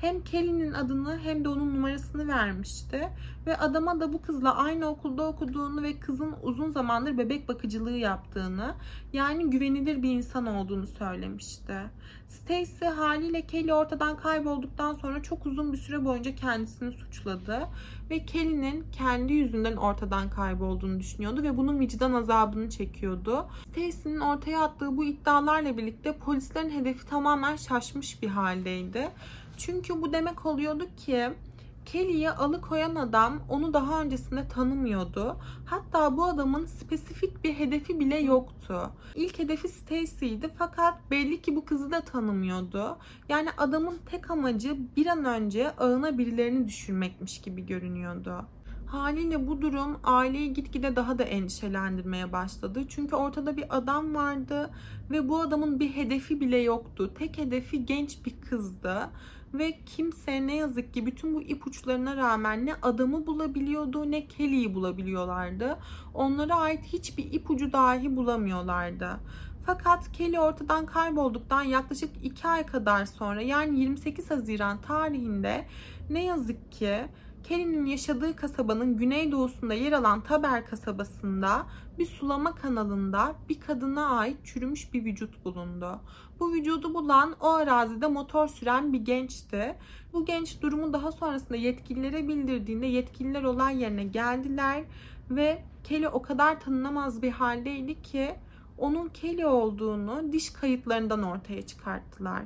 hem 0.00 0.24
Kelly'nin 0.24 0.72
adını 0.72 1.18
hem 1.18 1.44
de 1.44 1.48
onun 1.48 1.74
numarasını 1.74 2.28
vermişti. 2.28 3.08
Ve 3.46 3.56
adama 3.56 4.00
da 4.00 4.12
bu 4.12 4.22
kızla 4.22 4.56
aynı 4.56 4.86
okulda 4.86 5.28
okuduğunu 5.28 5.82
ve 5.82 6.00
kızın 6.00 6.34
uzun 6.42 6.70
zamandır 6.70 7.18
bebek 7.18 7.48
bakıcılığı 7.48 7.96
yaptığını, 7.96 8.74
yani 9.12 9.50
güvenilir 9.50 10.02
bir 10.02 10.10
insan 10.10 10.46
olduğunu 10.46 10.86
söylemişti. 10.86 11.74
Stacy 12.30 12.84
haliyle 12.84 13.46
Kelly 13.46 13.74
ortadan 13.74 14.16
kaybolduktan 14.16 14.94
sonra 14.94 15.22
çok 15.22 15.46
uzun 15.46 15.72
bir 15.72 15.78
süre 15.78 16.04
boyunca 16.04 16.34
kendisini 16.34 16.92
suçladı 16.92 17.68
ve 18.10 18.24
Kelly'nin 18.24 18.86
kendi 18.92 19.32
yüzünden 19.32 19.76
ortadan 19.76 20.30
kaybolduğunu 20.30 21.00
düşünüyordu 21.00 21.42
ve 21.42 21.56
bunun 21.56 21.80
vicdan 21.80 22.12
azabını 22.12 22.70
çekiyordu. 22.70 23.46
Stacy'nin 23.70 24.20
ortaya 24.20 24.62
attığı 24.62 24.96
bu 24.96 25.04
iddialarla 25.04 25.76
birlikte 25.76 26.12
polislerin 26.18 26.70
hedefi 26.70 27.06
tamamen 27.06 27.56
şaşmış 27.56 28.22
bir 28.22 28.28
haldeydi. 28.28 29.08
Çünkü 29.56 30.02
bu 30.02 30.12
demek 30.12 30.46
oluyordu 30.46 30.84
ki 30.96 31.30
Kelly'yi 31.86 32.30
alıkoyan 32.30 32.94
adam 32.94 33.40
onu 33.48 33.74
daha 33.74 34.02
öncesinde 34.02 34.48
tanımıyordu. 34.48 35.36
Hatta 35.64 36.16
bu 36.16 36.24
adamın 36.24 36.66
spesifik 36.66 37.44
bir 37.44 37.54
hedefi 37.54 38.00
bile 38.00 38.18
yoktu. 38.18 38.90
İlk 39.14 39.38
hedefi 39.38 39.68
Stacy'ydi 39.68 40.50
fakat 40.58 41.10
belli 41.10 41.42
ki 41.42 41.56
bu 41.56 41.64
kızı 41.64 41.90
da 41.90 42.00
tanımıyordu. 42.00 42.98
Yani 43.28 43.48
adamın 43.58 43.98
tek 44.06 44.30
amacı 44.30 44.76
bir 44.96 45.06
an 45.06 45.24
önce 45.24 45.70
ağına 45.76 46.18
birilerini 46.18 46.68
düşürmekmiş 46.68 47.40
gibi 47.40 47.66
görünüyordu. 47.66 48.46
Haliyle 48.86 49.48
bu 49.48 49.62
durum 49.62 49.98
aileyi 50.04 50.52
gitgide 50.52 50.96
daha 50.96 51.18
da 51.18 51.22
endişelendirmeye 51.22 52.32
başladı. 52.32 52.84
Çünkü 52.88 53.16
ortada 53.16 53.56
bir 53.56 53.76
adam 53.76 54.14
vardı 54.14 54.70
ve 55.10 55.28
bu 55.28 55.40
adamın 55.40 55.80
bir 55.80 55.88
hedefi 55.88 56.40
bile 56.40 56.56
yoktu. 56.56 57.14
Tek 57.18 57.38
hedefi 57.38 57.86
genç 57.86 58.26
bir 58.26 58.40
kızdı 58.40 59.10
ve 59.54 59.78
kimse 59.86 60.46
ne 60.46 60.56
yazık 60.56 60.94
ki 60.94 61.06
bütün 61.06 61.34
bu 61.34 61.42
ipuçlarına 61.42 62.16
rağmen 62.16 62.66
ne 62.66 62.74
adamı 62.82 63.26
bulabiliyordu 63.26 64.10
ne 64.10 64.26
Kelly'yi 64.26 64.74
bulabiliyorlardı. 64.74 65.78
Onlara 66.14 66.56
ait 66.56 66.84
hiçbir 66.84 67.32
ipucu 67.32 67.72
dahi 67.72 68.16
bulamıyorlardı. 68.16 69.20
Fakat 69.66 70.12
Kelly 70.12 70.40
ortadan 70.40 70.86
kaybolduktan 70.86 71.62
yaklaşık 71.62 72.10
2 72.22 72.48
ay 72.48 72.66
kadar 72.66 73.04
sonra 73.04 73.42
yani 73.42 73.80
28 73.80 74.30
Haziran 74.30 74.80
tarihinde 74.80 75.66
ne 76.10 76.24
yazık 76.24 76.72
ki 76.72 76.98
Kelly'nin 77.44 77.86
yaşadığı 77.86 78.36
kasabanın 78.36 78.96
güneydoğusunda 78.96 79.74
yer 79.74 79.92
alan 79.92 80.20
Taber 80.20 80.66
kasabasında 80.66 81.66
bir 81.98 82.06
sulama 82.06 82.54
kanalında 82.54 83.34
bir 83.48 83.60
kadına 83.60 84.08
ait 84.08 84.36
çürümüş 84.44 84.92
bir 84.92 85.04
vücut 85.04 85.44
bulundu. 85.44 86.00
Bu 86.40 86.52
vücudu 86.52 86.94
bulan 86.94 87.36
o 87.40 87.48
arazide 87.48 88.06
motor 88.06 88.48
süren 88.48 88.92
bir 88.92 89.00
gençti. 89.00 89.76
Bu 90.12 90.24
genç 90.24 90.62
durumu 90.62 90.92
daha 90.92 91.12
sonrasında 91.12 91.56
yetkililere 91.56 92.28
bildirdiğinde 92.28 92.86
yetkililer 92.86 93.42
olay 93.42 93.82
yerine 93.82 94.04
geldiler 94.04 94.84
ve 95.30 95.62
Kelly 95.84 96.08
o 96.08 96.22
kadar 96.22 96.60
tanınamaz 96.60 97.22
bir 97.22 97.30
haldeydi 97.30 98.02
ki 98.02 98.34
onun 98.78 99.08
Kelly 99.08 99.46
olduğunu 99.46 100.32
diş 100.32 100.50
kayıtlarından 100.50 101.22
ortaya 101.22 101.62
çıkarttılar. 101.62 102.42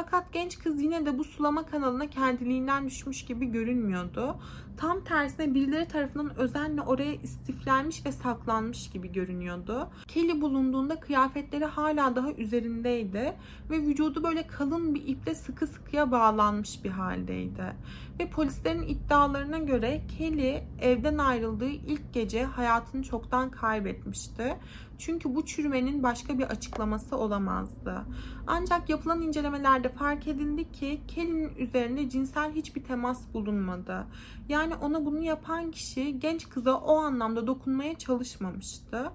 Fakat 0.00 0.32
genç 0.32 0.58
kız 0.58 0.82
yine 0.82 1.06
de 1.06 1.18
bu 1.18 1.24
sulama 1.24 1.66
kanalına 1.66 2.10
kendiliğinden 2.10 2.86
düşmüş 2.86 3.24
gibi 3.24 3.46
görünmüyordu. 3.46 4.36
Tam 4.76 5.04
tersine 5.04 5.54
birileri 5.54 5.88
tarafından 5.88 6.38
özenle 6.38 6.82
oraya 6.82 7.14
istiflenmiş 7.14 8.06
ve 8.06 8.12
saklanmış 8.12 8.90
gibi 8.90 9.12
görünüyordu. 9.12 9.88
Kelly 10.08 10.40
bulunduğunda 10.40 11.00
kıyafetleri 11.00 11.64
hala 11.64 12.16
daha 12.16 12.32
üzerindeydi 12.32 13.36
ve 13.70 13.80
vücudu 13.80 14.22
böyle 14.22 14.46
kalın 14.46 14.94
bir 14.94 15.06
iple 15.06 15.34
sıkı 15.34 15.66
sıkıya 15.66 16.10
bağlanmış 16.10 16.84
bir 16.84 16.90
haldeydi. 16.90 17.74
Ve 18.20 18.30
polislerin 18.30 18.82
iddialarına 18.82 19.58
göre 19.58 20.00
Kelly 20.18 20.62
evden 20.80 21.18
ayrıldığı 21.18 21.68
ilk 21.68 22.12
gece 22.12 22.44
hayatını 22.44 23.02
çoktan 23.02 23.50
kaybetmişti. 23.50 24.56
Çünkü 24.98 25.34
bu 25.34 25.46
çürümenin 25.46 26.02
başka 26.02 26.38
bir 26.38 26.44
açıklaması 26.44 27.16
olamazdı. 27.16 28.04
Ancak 28.46 28.88
yapılan 28.88 29.22
incelemelerde 29.22 29.88
fark 29.88 30.28
edildi 30.28 30.72
ki 30.72 31.00
Kelly'nin 31.08 31.56
üzerinde 31.56 32.10
cinsel 32.10 32.52
hiçbir 32.52 32.84
temas 32.84 33.34
bulunmadı. 33.34 34.06
Yani 34.48 34.74
ona 34.74 35.06
bunu 35.06 35.22
yapan 35.22 35.70
kişi 35.70 36.20
genç 36.20 36.48
kıza 36.48 36.74
o 36.74 36.96
anlamda 36.96 37.46
dokunmaya 37.46 37.98
çalışmamıştı. 37.98 39.12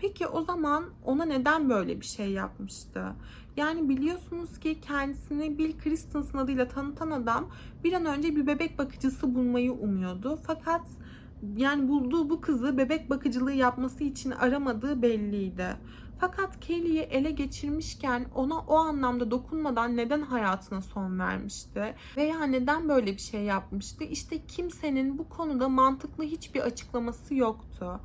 Peki 0.00 0.26
o 0.26 0.42
zaman 0.42 0.84
ona 1.04 1.24
neden 1.24 1.70
böyle 1.70 2.00
bir 2.00 2.06
şey 2.06 2.30
yapmıştı? 2.30 3.12
Yani 3.56 3.88
biliyorsunuz 3.88 4.58
ki 4.60 4.80
kendisini 4.80 5.58
Bill 5.58 5.78
Christensen 5.78 6.38
adıyla 6.38 6.68
tanıtan 6.68 7.10
adam 7.10 7.48
bir 7.84 7.92
an 7.92 8.06
önce 8.06 8.36
bir 8.36 8.46
bebek 8.46 8.78
bakıcısı 8.78 9.34
bulmayı 9.34 9.72
umuyordu. 9.72 10.38
Fakat 10.46 10.86
yani 11.56 11.88
bulduğu 11.88 12.30
bu 12.30 12.40
kızı 12.40 12.78
bebek 12.78 13.10
bakıcılığı 13.10 13.52
yapması 13.52 14.04
için 14.04 14.30
aramadığı 14.30 15.02
belliydi. 15.02 15.76
Fakat 16.20 16.60
Kelly'yi 16.60 17.00
ele 17.00 17.30
geçirmişken 17.30 18.26
ona 18.34 18.58
o 18.58 18.76
anlamda 18.76 19.30
dokunmadan 19.30 19.96
neden 19.96 20.22
hayatına 20.22 20.82
son 20.82 21.18
vermişti? 21.18 21.94
Veya 22.16 22.44
neden 22.44 22.88
böyle 22.88 23.06
bir 23.06 23.20
şey 23.20 23.42
yapmıştı? 23.42 24.04
İşte 24.04 24.46
kimsenin 24.46 25.18
bu 25.18 25.28
konuda 25.28 25.68
mantıklı 25.68 26.24
hiçbir 26.24 26.60
açıklaması 26.60 27.34
yoktu. 27.34 28.00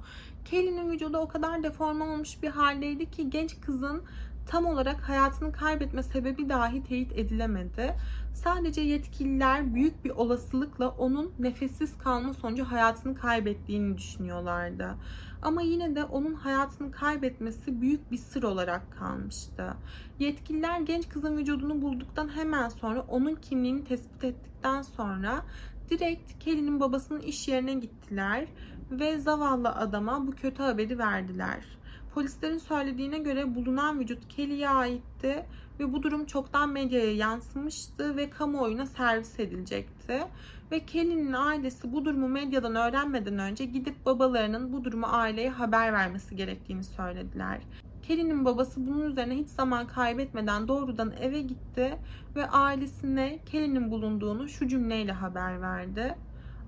Kelly'nin 0.45 0.91
vücudu 0.91 1.17
o 1.17 1.27
kadar 1.27 1.63
deforme 1.63 2.03
olmuş 2.03 2.43
bir 2.43 2.49
haldeydi 2.49 3.11
ki 3.11 3.29
genç 3.29 3.61
kızın 3.61 4.03
tam 4.49 4.65
olarak 4.65 5.09
hayatını 5.09 5.51
kaybetme 5.51 6.03
sebebi 6.03 6.49
dahi 6.49 6.83
teyit 6.83 7.11
edilemedi. 7.11 7.95
Sadece 8.33 8.81
yetkililer 8.81 9.73
büyük 9.73 10.05
bir 10.05 10.09
olasılıkla 10.09 10.89
onun 10.89 11.33
nefessiz 11.39 11.97
kalma 11.97 12.33
sonucu 12.33 12.65
hayatını 12.65 13.15
kaybettiğini 13.15 13.97
düşünüyorlardı. 13.97 14.95
Ama 15.41 15.61
yine 15.61 15.95
de 15.95 16.03
onun 16.03 16.33
hayatını 16.33 16.91
kaybetmesi 16.91 17.81
büyük 17.81 18.11
bir 18.11 18.17
sır 18.17 18.43
olarak 18.43 18.97
kalmıştı. 18.99 19.73
Yetkililer 20.19 20.79
genç 20.79 21.09
kızın 21.09 21.37
vücudunu 21.37 21.81
bulduktan 21.81 22.35
hemen 22.35 22.69
sonra 22.69 23.01
onun 23.01 23.35
kimliğini 23.35 23.83
tespit 23.83 24.23
ettikten 24.23 24.81
sonra 24.81 25.45
direkt 25.89 26.39
Kelly'nin 26.39 26.79
babasının 26.79 27.19
iş 27.19 27.47
yerine 27.47 27.73
gittiler 27.73 28.47
ve 28.91 29.19
zavallı 29.19 29.69
adama 29.69 30.27
bu 30.27 30.31
kötü 30.31 30.63
haberi 30.63 30.99
verdiler. 30.99 31.78
Polislerin 32.19 32.57
söylediğine 32.57 33.19
göre 33.19 33.55
bulunan 33.55 33.99
vücut 33.99 34.27
Kelly'ye 34.29 34.69
aitti 34.69 35.45
ve 35.79 35.93
bu 35.93 36.03
durum 36.03 36.25
çoktan 36.25 36.69
medyaya 36.69 37.15
yansımıştı 37.15 38.17
ve 38.17 38.29
kamuoyuna 38.29 38.85
servis 38.85 39.39
edilecekti. 39.39 40.23
Ve 40.71 40.85
Kelly'nin 40.85 41.33
ailesi 41.33 41.93
bu 41.93 42.05
durumu 42.05 42.27
medyadan 42.27 42.75
öğrenmeden 42.75 43.39
önce 43.39 43.65
gidip 43.65 44.05
babalarının 44.05 44.73
bu 44.73 44.83
durumu 44.83 45.05
aileye 45.09 45.49
haber 45.49 45.93
vermesi 45.93 46.35
gerektiğini 46.35 46.83
söylediler. 46.83 47.61
Kelly'nin 48.01 48.45
babası 48.45 48.87
bunun 48.87 49.05
üzerine 49.05 49.35
hiç 49.37 49.49
zaman 49.49 49.87
kaybetmeden 49.87 50.67
doğrudan 50.67 51.13
eve 51.21 51.41
gitti 51.41 51.97
ve 52.35 52.49
ailesine 52.49 53.39
Kelly'nin 53.45 53.91
bulunduğunu 53.91 54.47
şu 54.47 54.67
cümleyle 54.67 55.11
haber 55.11 55.61
verdi. 55.61 56.15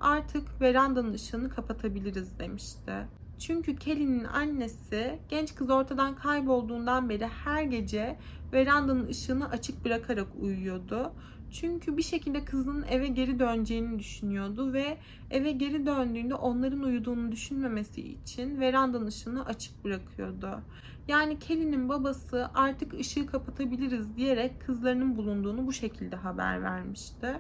Artık 0.02 0.62
verandanın 0.62 1.14
ışığını 1.14 1.50
kapatabiliriz 1.50 2.40
demişti. 2.40 3.08
Çünkü 3.42 3.76
Kelly'nin 3.76 4.24
annesi 4.24 5.20
genç 5.30 5.56
kız 5.56 5.70
ortadan 5.70 6.16
kaybolduğundan 6.16 7.10
beri 7.10 7.28
her 7.28 7.64
gece 7.64 8.18
verandanın 8.54 9.08
ışığını 9.08 9.50
açık 9.50 9.86
bırakarak 9.86 10.28
uyuyordu. 10.42 11.12
Çünkü 11.52 11.98
bir 11.98 12.04
şekilde 12.04 12.46
kızının 12.46 12.84
eve 12.84 13.08
geri 13.08 13.40
döneceğini 13.40 14.00
düşünüyordu 14.00 14.74
ve 14.74 14.98
eve 15.32 15.52
geri 15.52 15.86
döndüğünde 15.86 16.36
onların 16.36 16.84
uyuduğunu 16.84 17.32
düşünmemesi 17.32 18.02
için 18.02 18.60
verandanın 18.60 19.06
ışığını 19.06 19.46
açık 19.46 19.84
bırakıyordu. 19.84 20.62
Yani 21.08 21.40
Kelly'nin 21.40 21.90
babası 21.90 22.50
artık 22.54 22.94
ışığı 22.94 23.26
kapatabiliriz 23.26 24.16
diyerek 24.16 24.62
kızlarının 24.62 25.18
bulunduğunu 25.18 25.68
bu 25.68 25.74
şekilde 25.74 26.16
haber 26.16 26.64
vermişti. 26.64 27.40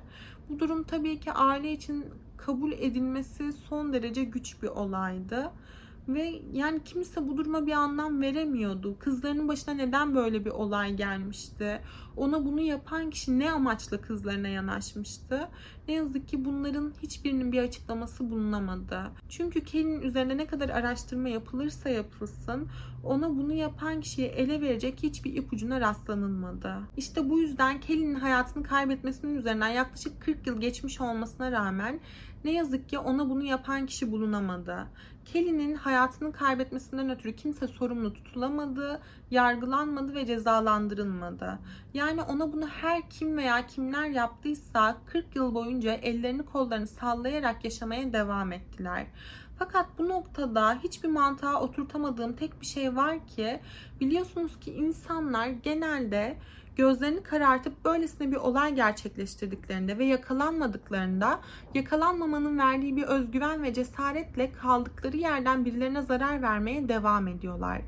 Bu 0.49 0.59
durum 0.59 0.83
tabii 0.83 1.19
ki 1.19 1.31
aile 1.31 1.71
için 1.71 2.05
kabul 2.37 2.71
edilmesi 2.71 3.53
son 3.53 3.93
derece 3.93 4.23
güç 4.23 4.61
bir 4.63 4.67
olaydı. 4.67 5.51
Ve 6.07 6.41
yani 6.51 6.83
kimse 6.83 7.27
bu 7.27 7.37
duruma 7.37 7.67
bir 7.67 7.71
anlam 7.71 8.21
veremiyordu. 8.21 8.99
Kızlarının 8.99 9.47
başına 9.47 9.73
neden 9.73 10.15
böyle 10.15 10.45
bir 10.45 10.49
olay 10.49 10.95
gelmişti? 10.95 11.81
Ona 12.21 12.45
bunu 12.45 12.61
yapan 12.61 13.09
kişi 13.09 13.39
ne 13.39 13.51
amaçla 13.51 14.01
kızlarına 14.01 14.47
yanaşmıştı? 14.47 15.49
Ne 15.87 15.93
yazık 15.93 16.27
ki 16.27 16.45
bunların 16.45 16.93
hiçbirinin 17.03 17.51
bir 17.51 17.63
açıklaması 17.63 18.29
bulunamadı. 18.29 19.01
Çünkü 19.29 19.63
Kelly'nin 19.63 20.01
üzerine 20.01 20.37
ne 20.37 20.45
kadar 20.47 20.69
araştırma 20.69 21.29
yapılırsa 21.29 21.89
yapılsın 21.89 22.67
ona 23.03 23.37
bunu 23.37 23.53
yapan 23.53 24.01
kişiye 24.01 24.27
ele 24.27 24.61
verecek 24.61 25.03
hiçbir 25.03 25.33
ipucuna 25.33 25.81
rastlanılmadı. 25.81 26.75
İşte 26.97 27.29
bu 27.29 27.39
yüzden 27.39 27.79
Kelly'nin 27.79 28.15
hayatını 28.15 28.63
kaybetmesinin 28.63 29.35
üzerinden 29.35 29.69
yaklaşık 29.69 30.21
40 30.21 30.47
yıl 30.47 30.61
geçmiş 30.61 31.01
olmasına 31.01 31.51
rağmen 31.51 31.99
ne 32.43 32.51
yazık 32.51 32.89
ki 32.89 32.99
ona 32.99 33.29
bunu 33.29 33.43
yapan 33.43 33.85
kişi 33.85 34.11
bulunamadı. 34.11 34.87
Kelly'nin 35.25 35.75
hayatını 35.75 36.31
kaybetmesinden 36.31 37.09
ötürü 37.09 37.35
kimse 37.35 37.67
sorumlu 37.67 38.13
tutulamadı, 38.13 39.01
yargılanmadı 39.31 40.15
ve 40.15 40.25
cezalandırılmadı. 40.25 41.59
Yani 42.11 42.21
ona 42.21 42.53
bunu 42.53 42.67
her 42.67 43.09
kim 43.09 43.37
veya 43.37 43.67
kimler 43.67 44.05
yaptıysa 44.05 44.97
40 45.05 45.35
yıl 45.35 45.55
boyunca 45.55 45.93
ellerini 45.93 46.45
kollarını 46.45 46.87
sallayarak 46.87 47.63
yaşamaya 47.65 48.13
devam 48.13 48.51
ettiler. 48.51 49.07
Fakat 49.59 49.85
bu 49.97 50.09
noktada 50.09 50.79
hiçbir 50.83 51.09
mantığa 51.09 51.61
oturtamadığım 51.61 52.33
tek 52.33 52.61
bir 52.61 52.65
şey 52.65 52.95
var 52.95 53.27
ki 53.27 53.59
biliyorsunuz 53.99 54.59
ki 54.59 54.71
insanlar 54.71 55.47
genelde 55.47 56.37
gözlerini 56.75 57.23
karartıp 57.23 57.85
böylesine 57.85 58.31
bir 58.31 58.37
olay 58.37 58.75
gerçekleştirdiklerinde 58.75 59.97
ve 59.97 60.05
yakalanmadıklarında 60.05 61.39
yakalanmamanın 61.73 62.57
verdiği 62.57 62.95
bir 62.95 63.03
özgüven 63.03 63.63
ve 63.63 63.73
cesaretle 63.73 64.51
kaldıkları 64.51 65.17
yerden 65.17 65.65
birilerine 65.65 66.01
zarar 66.01 66.41
vermeye 66.41 66.89
devam 66.89 67.27
ediyorlar. 67.27 67.81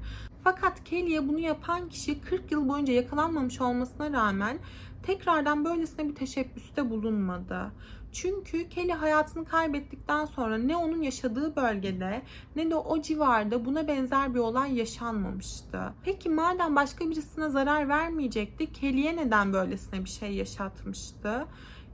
Fakat 0.43 0.83
Kelly'e 0.83 1.27
bunu 1.27 1.39
yapan 1.39 1.89
kişi 1.89 2.21
40 2.21 2.51
yıl 2.51 2.69
boyunca 2.69 2.93
yakalanmamış 2.93 3.61
olmasına 3.61 4.11
rağmen 4.13 4.59
tekrardan 5.03 5.65
böylesine 5.65 6.09
bir 6.09 6.15
teşebbüste 6.15 6.89
bulunmadı. 6.89 7.71
Çünkü 8.13 8.69
Kelly 8.69 8.91
hayatını 8.91 9.45
kaybettikten 9.45 10.25
sonra 10.25 10.57
ne 10.57 10.75
onun 10.75 11.01
yaşadığı 11.01 11.55
bölgede 11.55 12.21
ne 12.55 12.69
de 12.69 12.75
o 12.75 13.01
civarda 13.01 13.65
buna 13.65 13.87
benzer 13.87 14.33
bir 14.33 14.39
olay 14.39 14.75
yaşanmamıştı. 14.75 15.93
Peki 16.03 16.29
madem 16.29 16.75
başka 16.75 17.09
birisine 17.09 17.49
zarar 17.49 17.89
vermeyecekti, 17.89 18.73
Kelly'e 18.73 19.15
neden 19.15 19.53
böylesine 19.53 20.05
bir 20.05 20.09
şey 20.09 20.33
yaşatmıştı? 20.33 21.45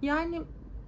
Yani 0.01 0.41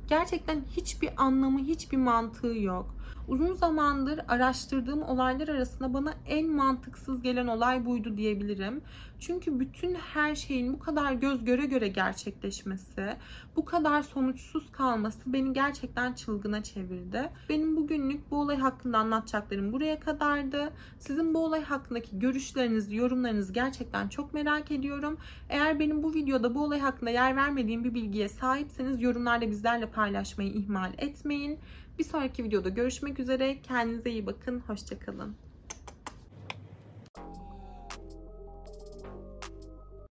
gerçekten 0.08 0.62
hiçbir 0.78 1.10
anlamı, 1.18 1.60
hiçbir 1.60 1.98
mantığı 1.98 2.58
yok. 2.58 2.96
Uzun 3.28 3.54
zamandır 3.54 4.20
araştırdığım 4.28 5.04
olaylar 5.04 5.48
arasında 5.48 5.94
bana 5.94 6.14
en 6.26 6.50
mantıksız 6.50 7.22
gelen 7.22 7.48
olay 7.48 7.86
buydu 7.86 8.18
diyebilirim. 8.18 8.82
Çünkü 9.20 9.60
bütün 9.60 9.94
her 9.96 10.36
şeyin 10.36 10.74
bu 10.74 10.80
kadar 10.80 11.14
göz 11.14 11.46
göre 11.46 11.66
göre 11.66 11.88
gerçekleşmesi, 11.88 13.16
bu 13.56 13.66
kadar 13.66 14.02
sonuçsuz 14.02 14.72
kalması 14.72 15.34
beni 15.34 15.54
gerçekten 15.54 16.14
çılgına 16.14 16.64
çevirdi. 16.64 17.30
Benim 17.50 17.78
bugünlük 17.78 18.32
bu 18.32 18.40
olay 18.40 18.58
hakkında 18.58 18.98
anlatacaklarım 18.98 19.74
buraya 19.74 20.00
kadardı. 20.00 20.74
Sizin 21.00 21.34
bu 21.34 21.46
olay 21.46 21.64
hakkındaki 21.64 22.20
görüşlerinizi, 22.20 22.96
yorumlarınızı 22.96 23.54
gerçekten 23.54 24.08
çok 24.08 24.34
merak 24.34 24.72
ediyorum. 24.72 25.18
Eğer 25.50 25.80
benim 25.80 26.04
bu 26.04 26.14
videoda 26.14 26.56
bu 26.56 26.64
olay 26.64 26.80
hakkında 26.80 27.10
yer 27.10 27.36
vermediğim 27.36 27.84
bir 27.84 27.94
bilgiye 27.94 28.30
sahipseniz 28.30 29.02
yorumlarda 29.02 29.50
bizlerle 29.50 29.86
paylaşmayı 29.86 30.50
ihmal 30.50 30.94
etmeyin. 30.98 31.60
Bir 32.00 32.04
sonraki 32.04 32.44
videoda 32.44 32.70
görüşmek 32.70 33.20
üzere. 33.20 33.62
Kendinize 33.62 34.12
iyi 34.12 34.26
bakın. 34.26 34.60
Hoşçakalın. 34.60 35.36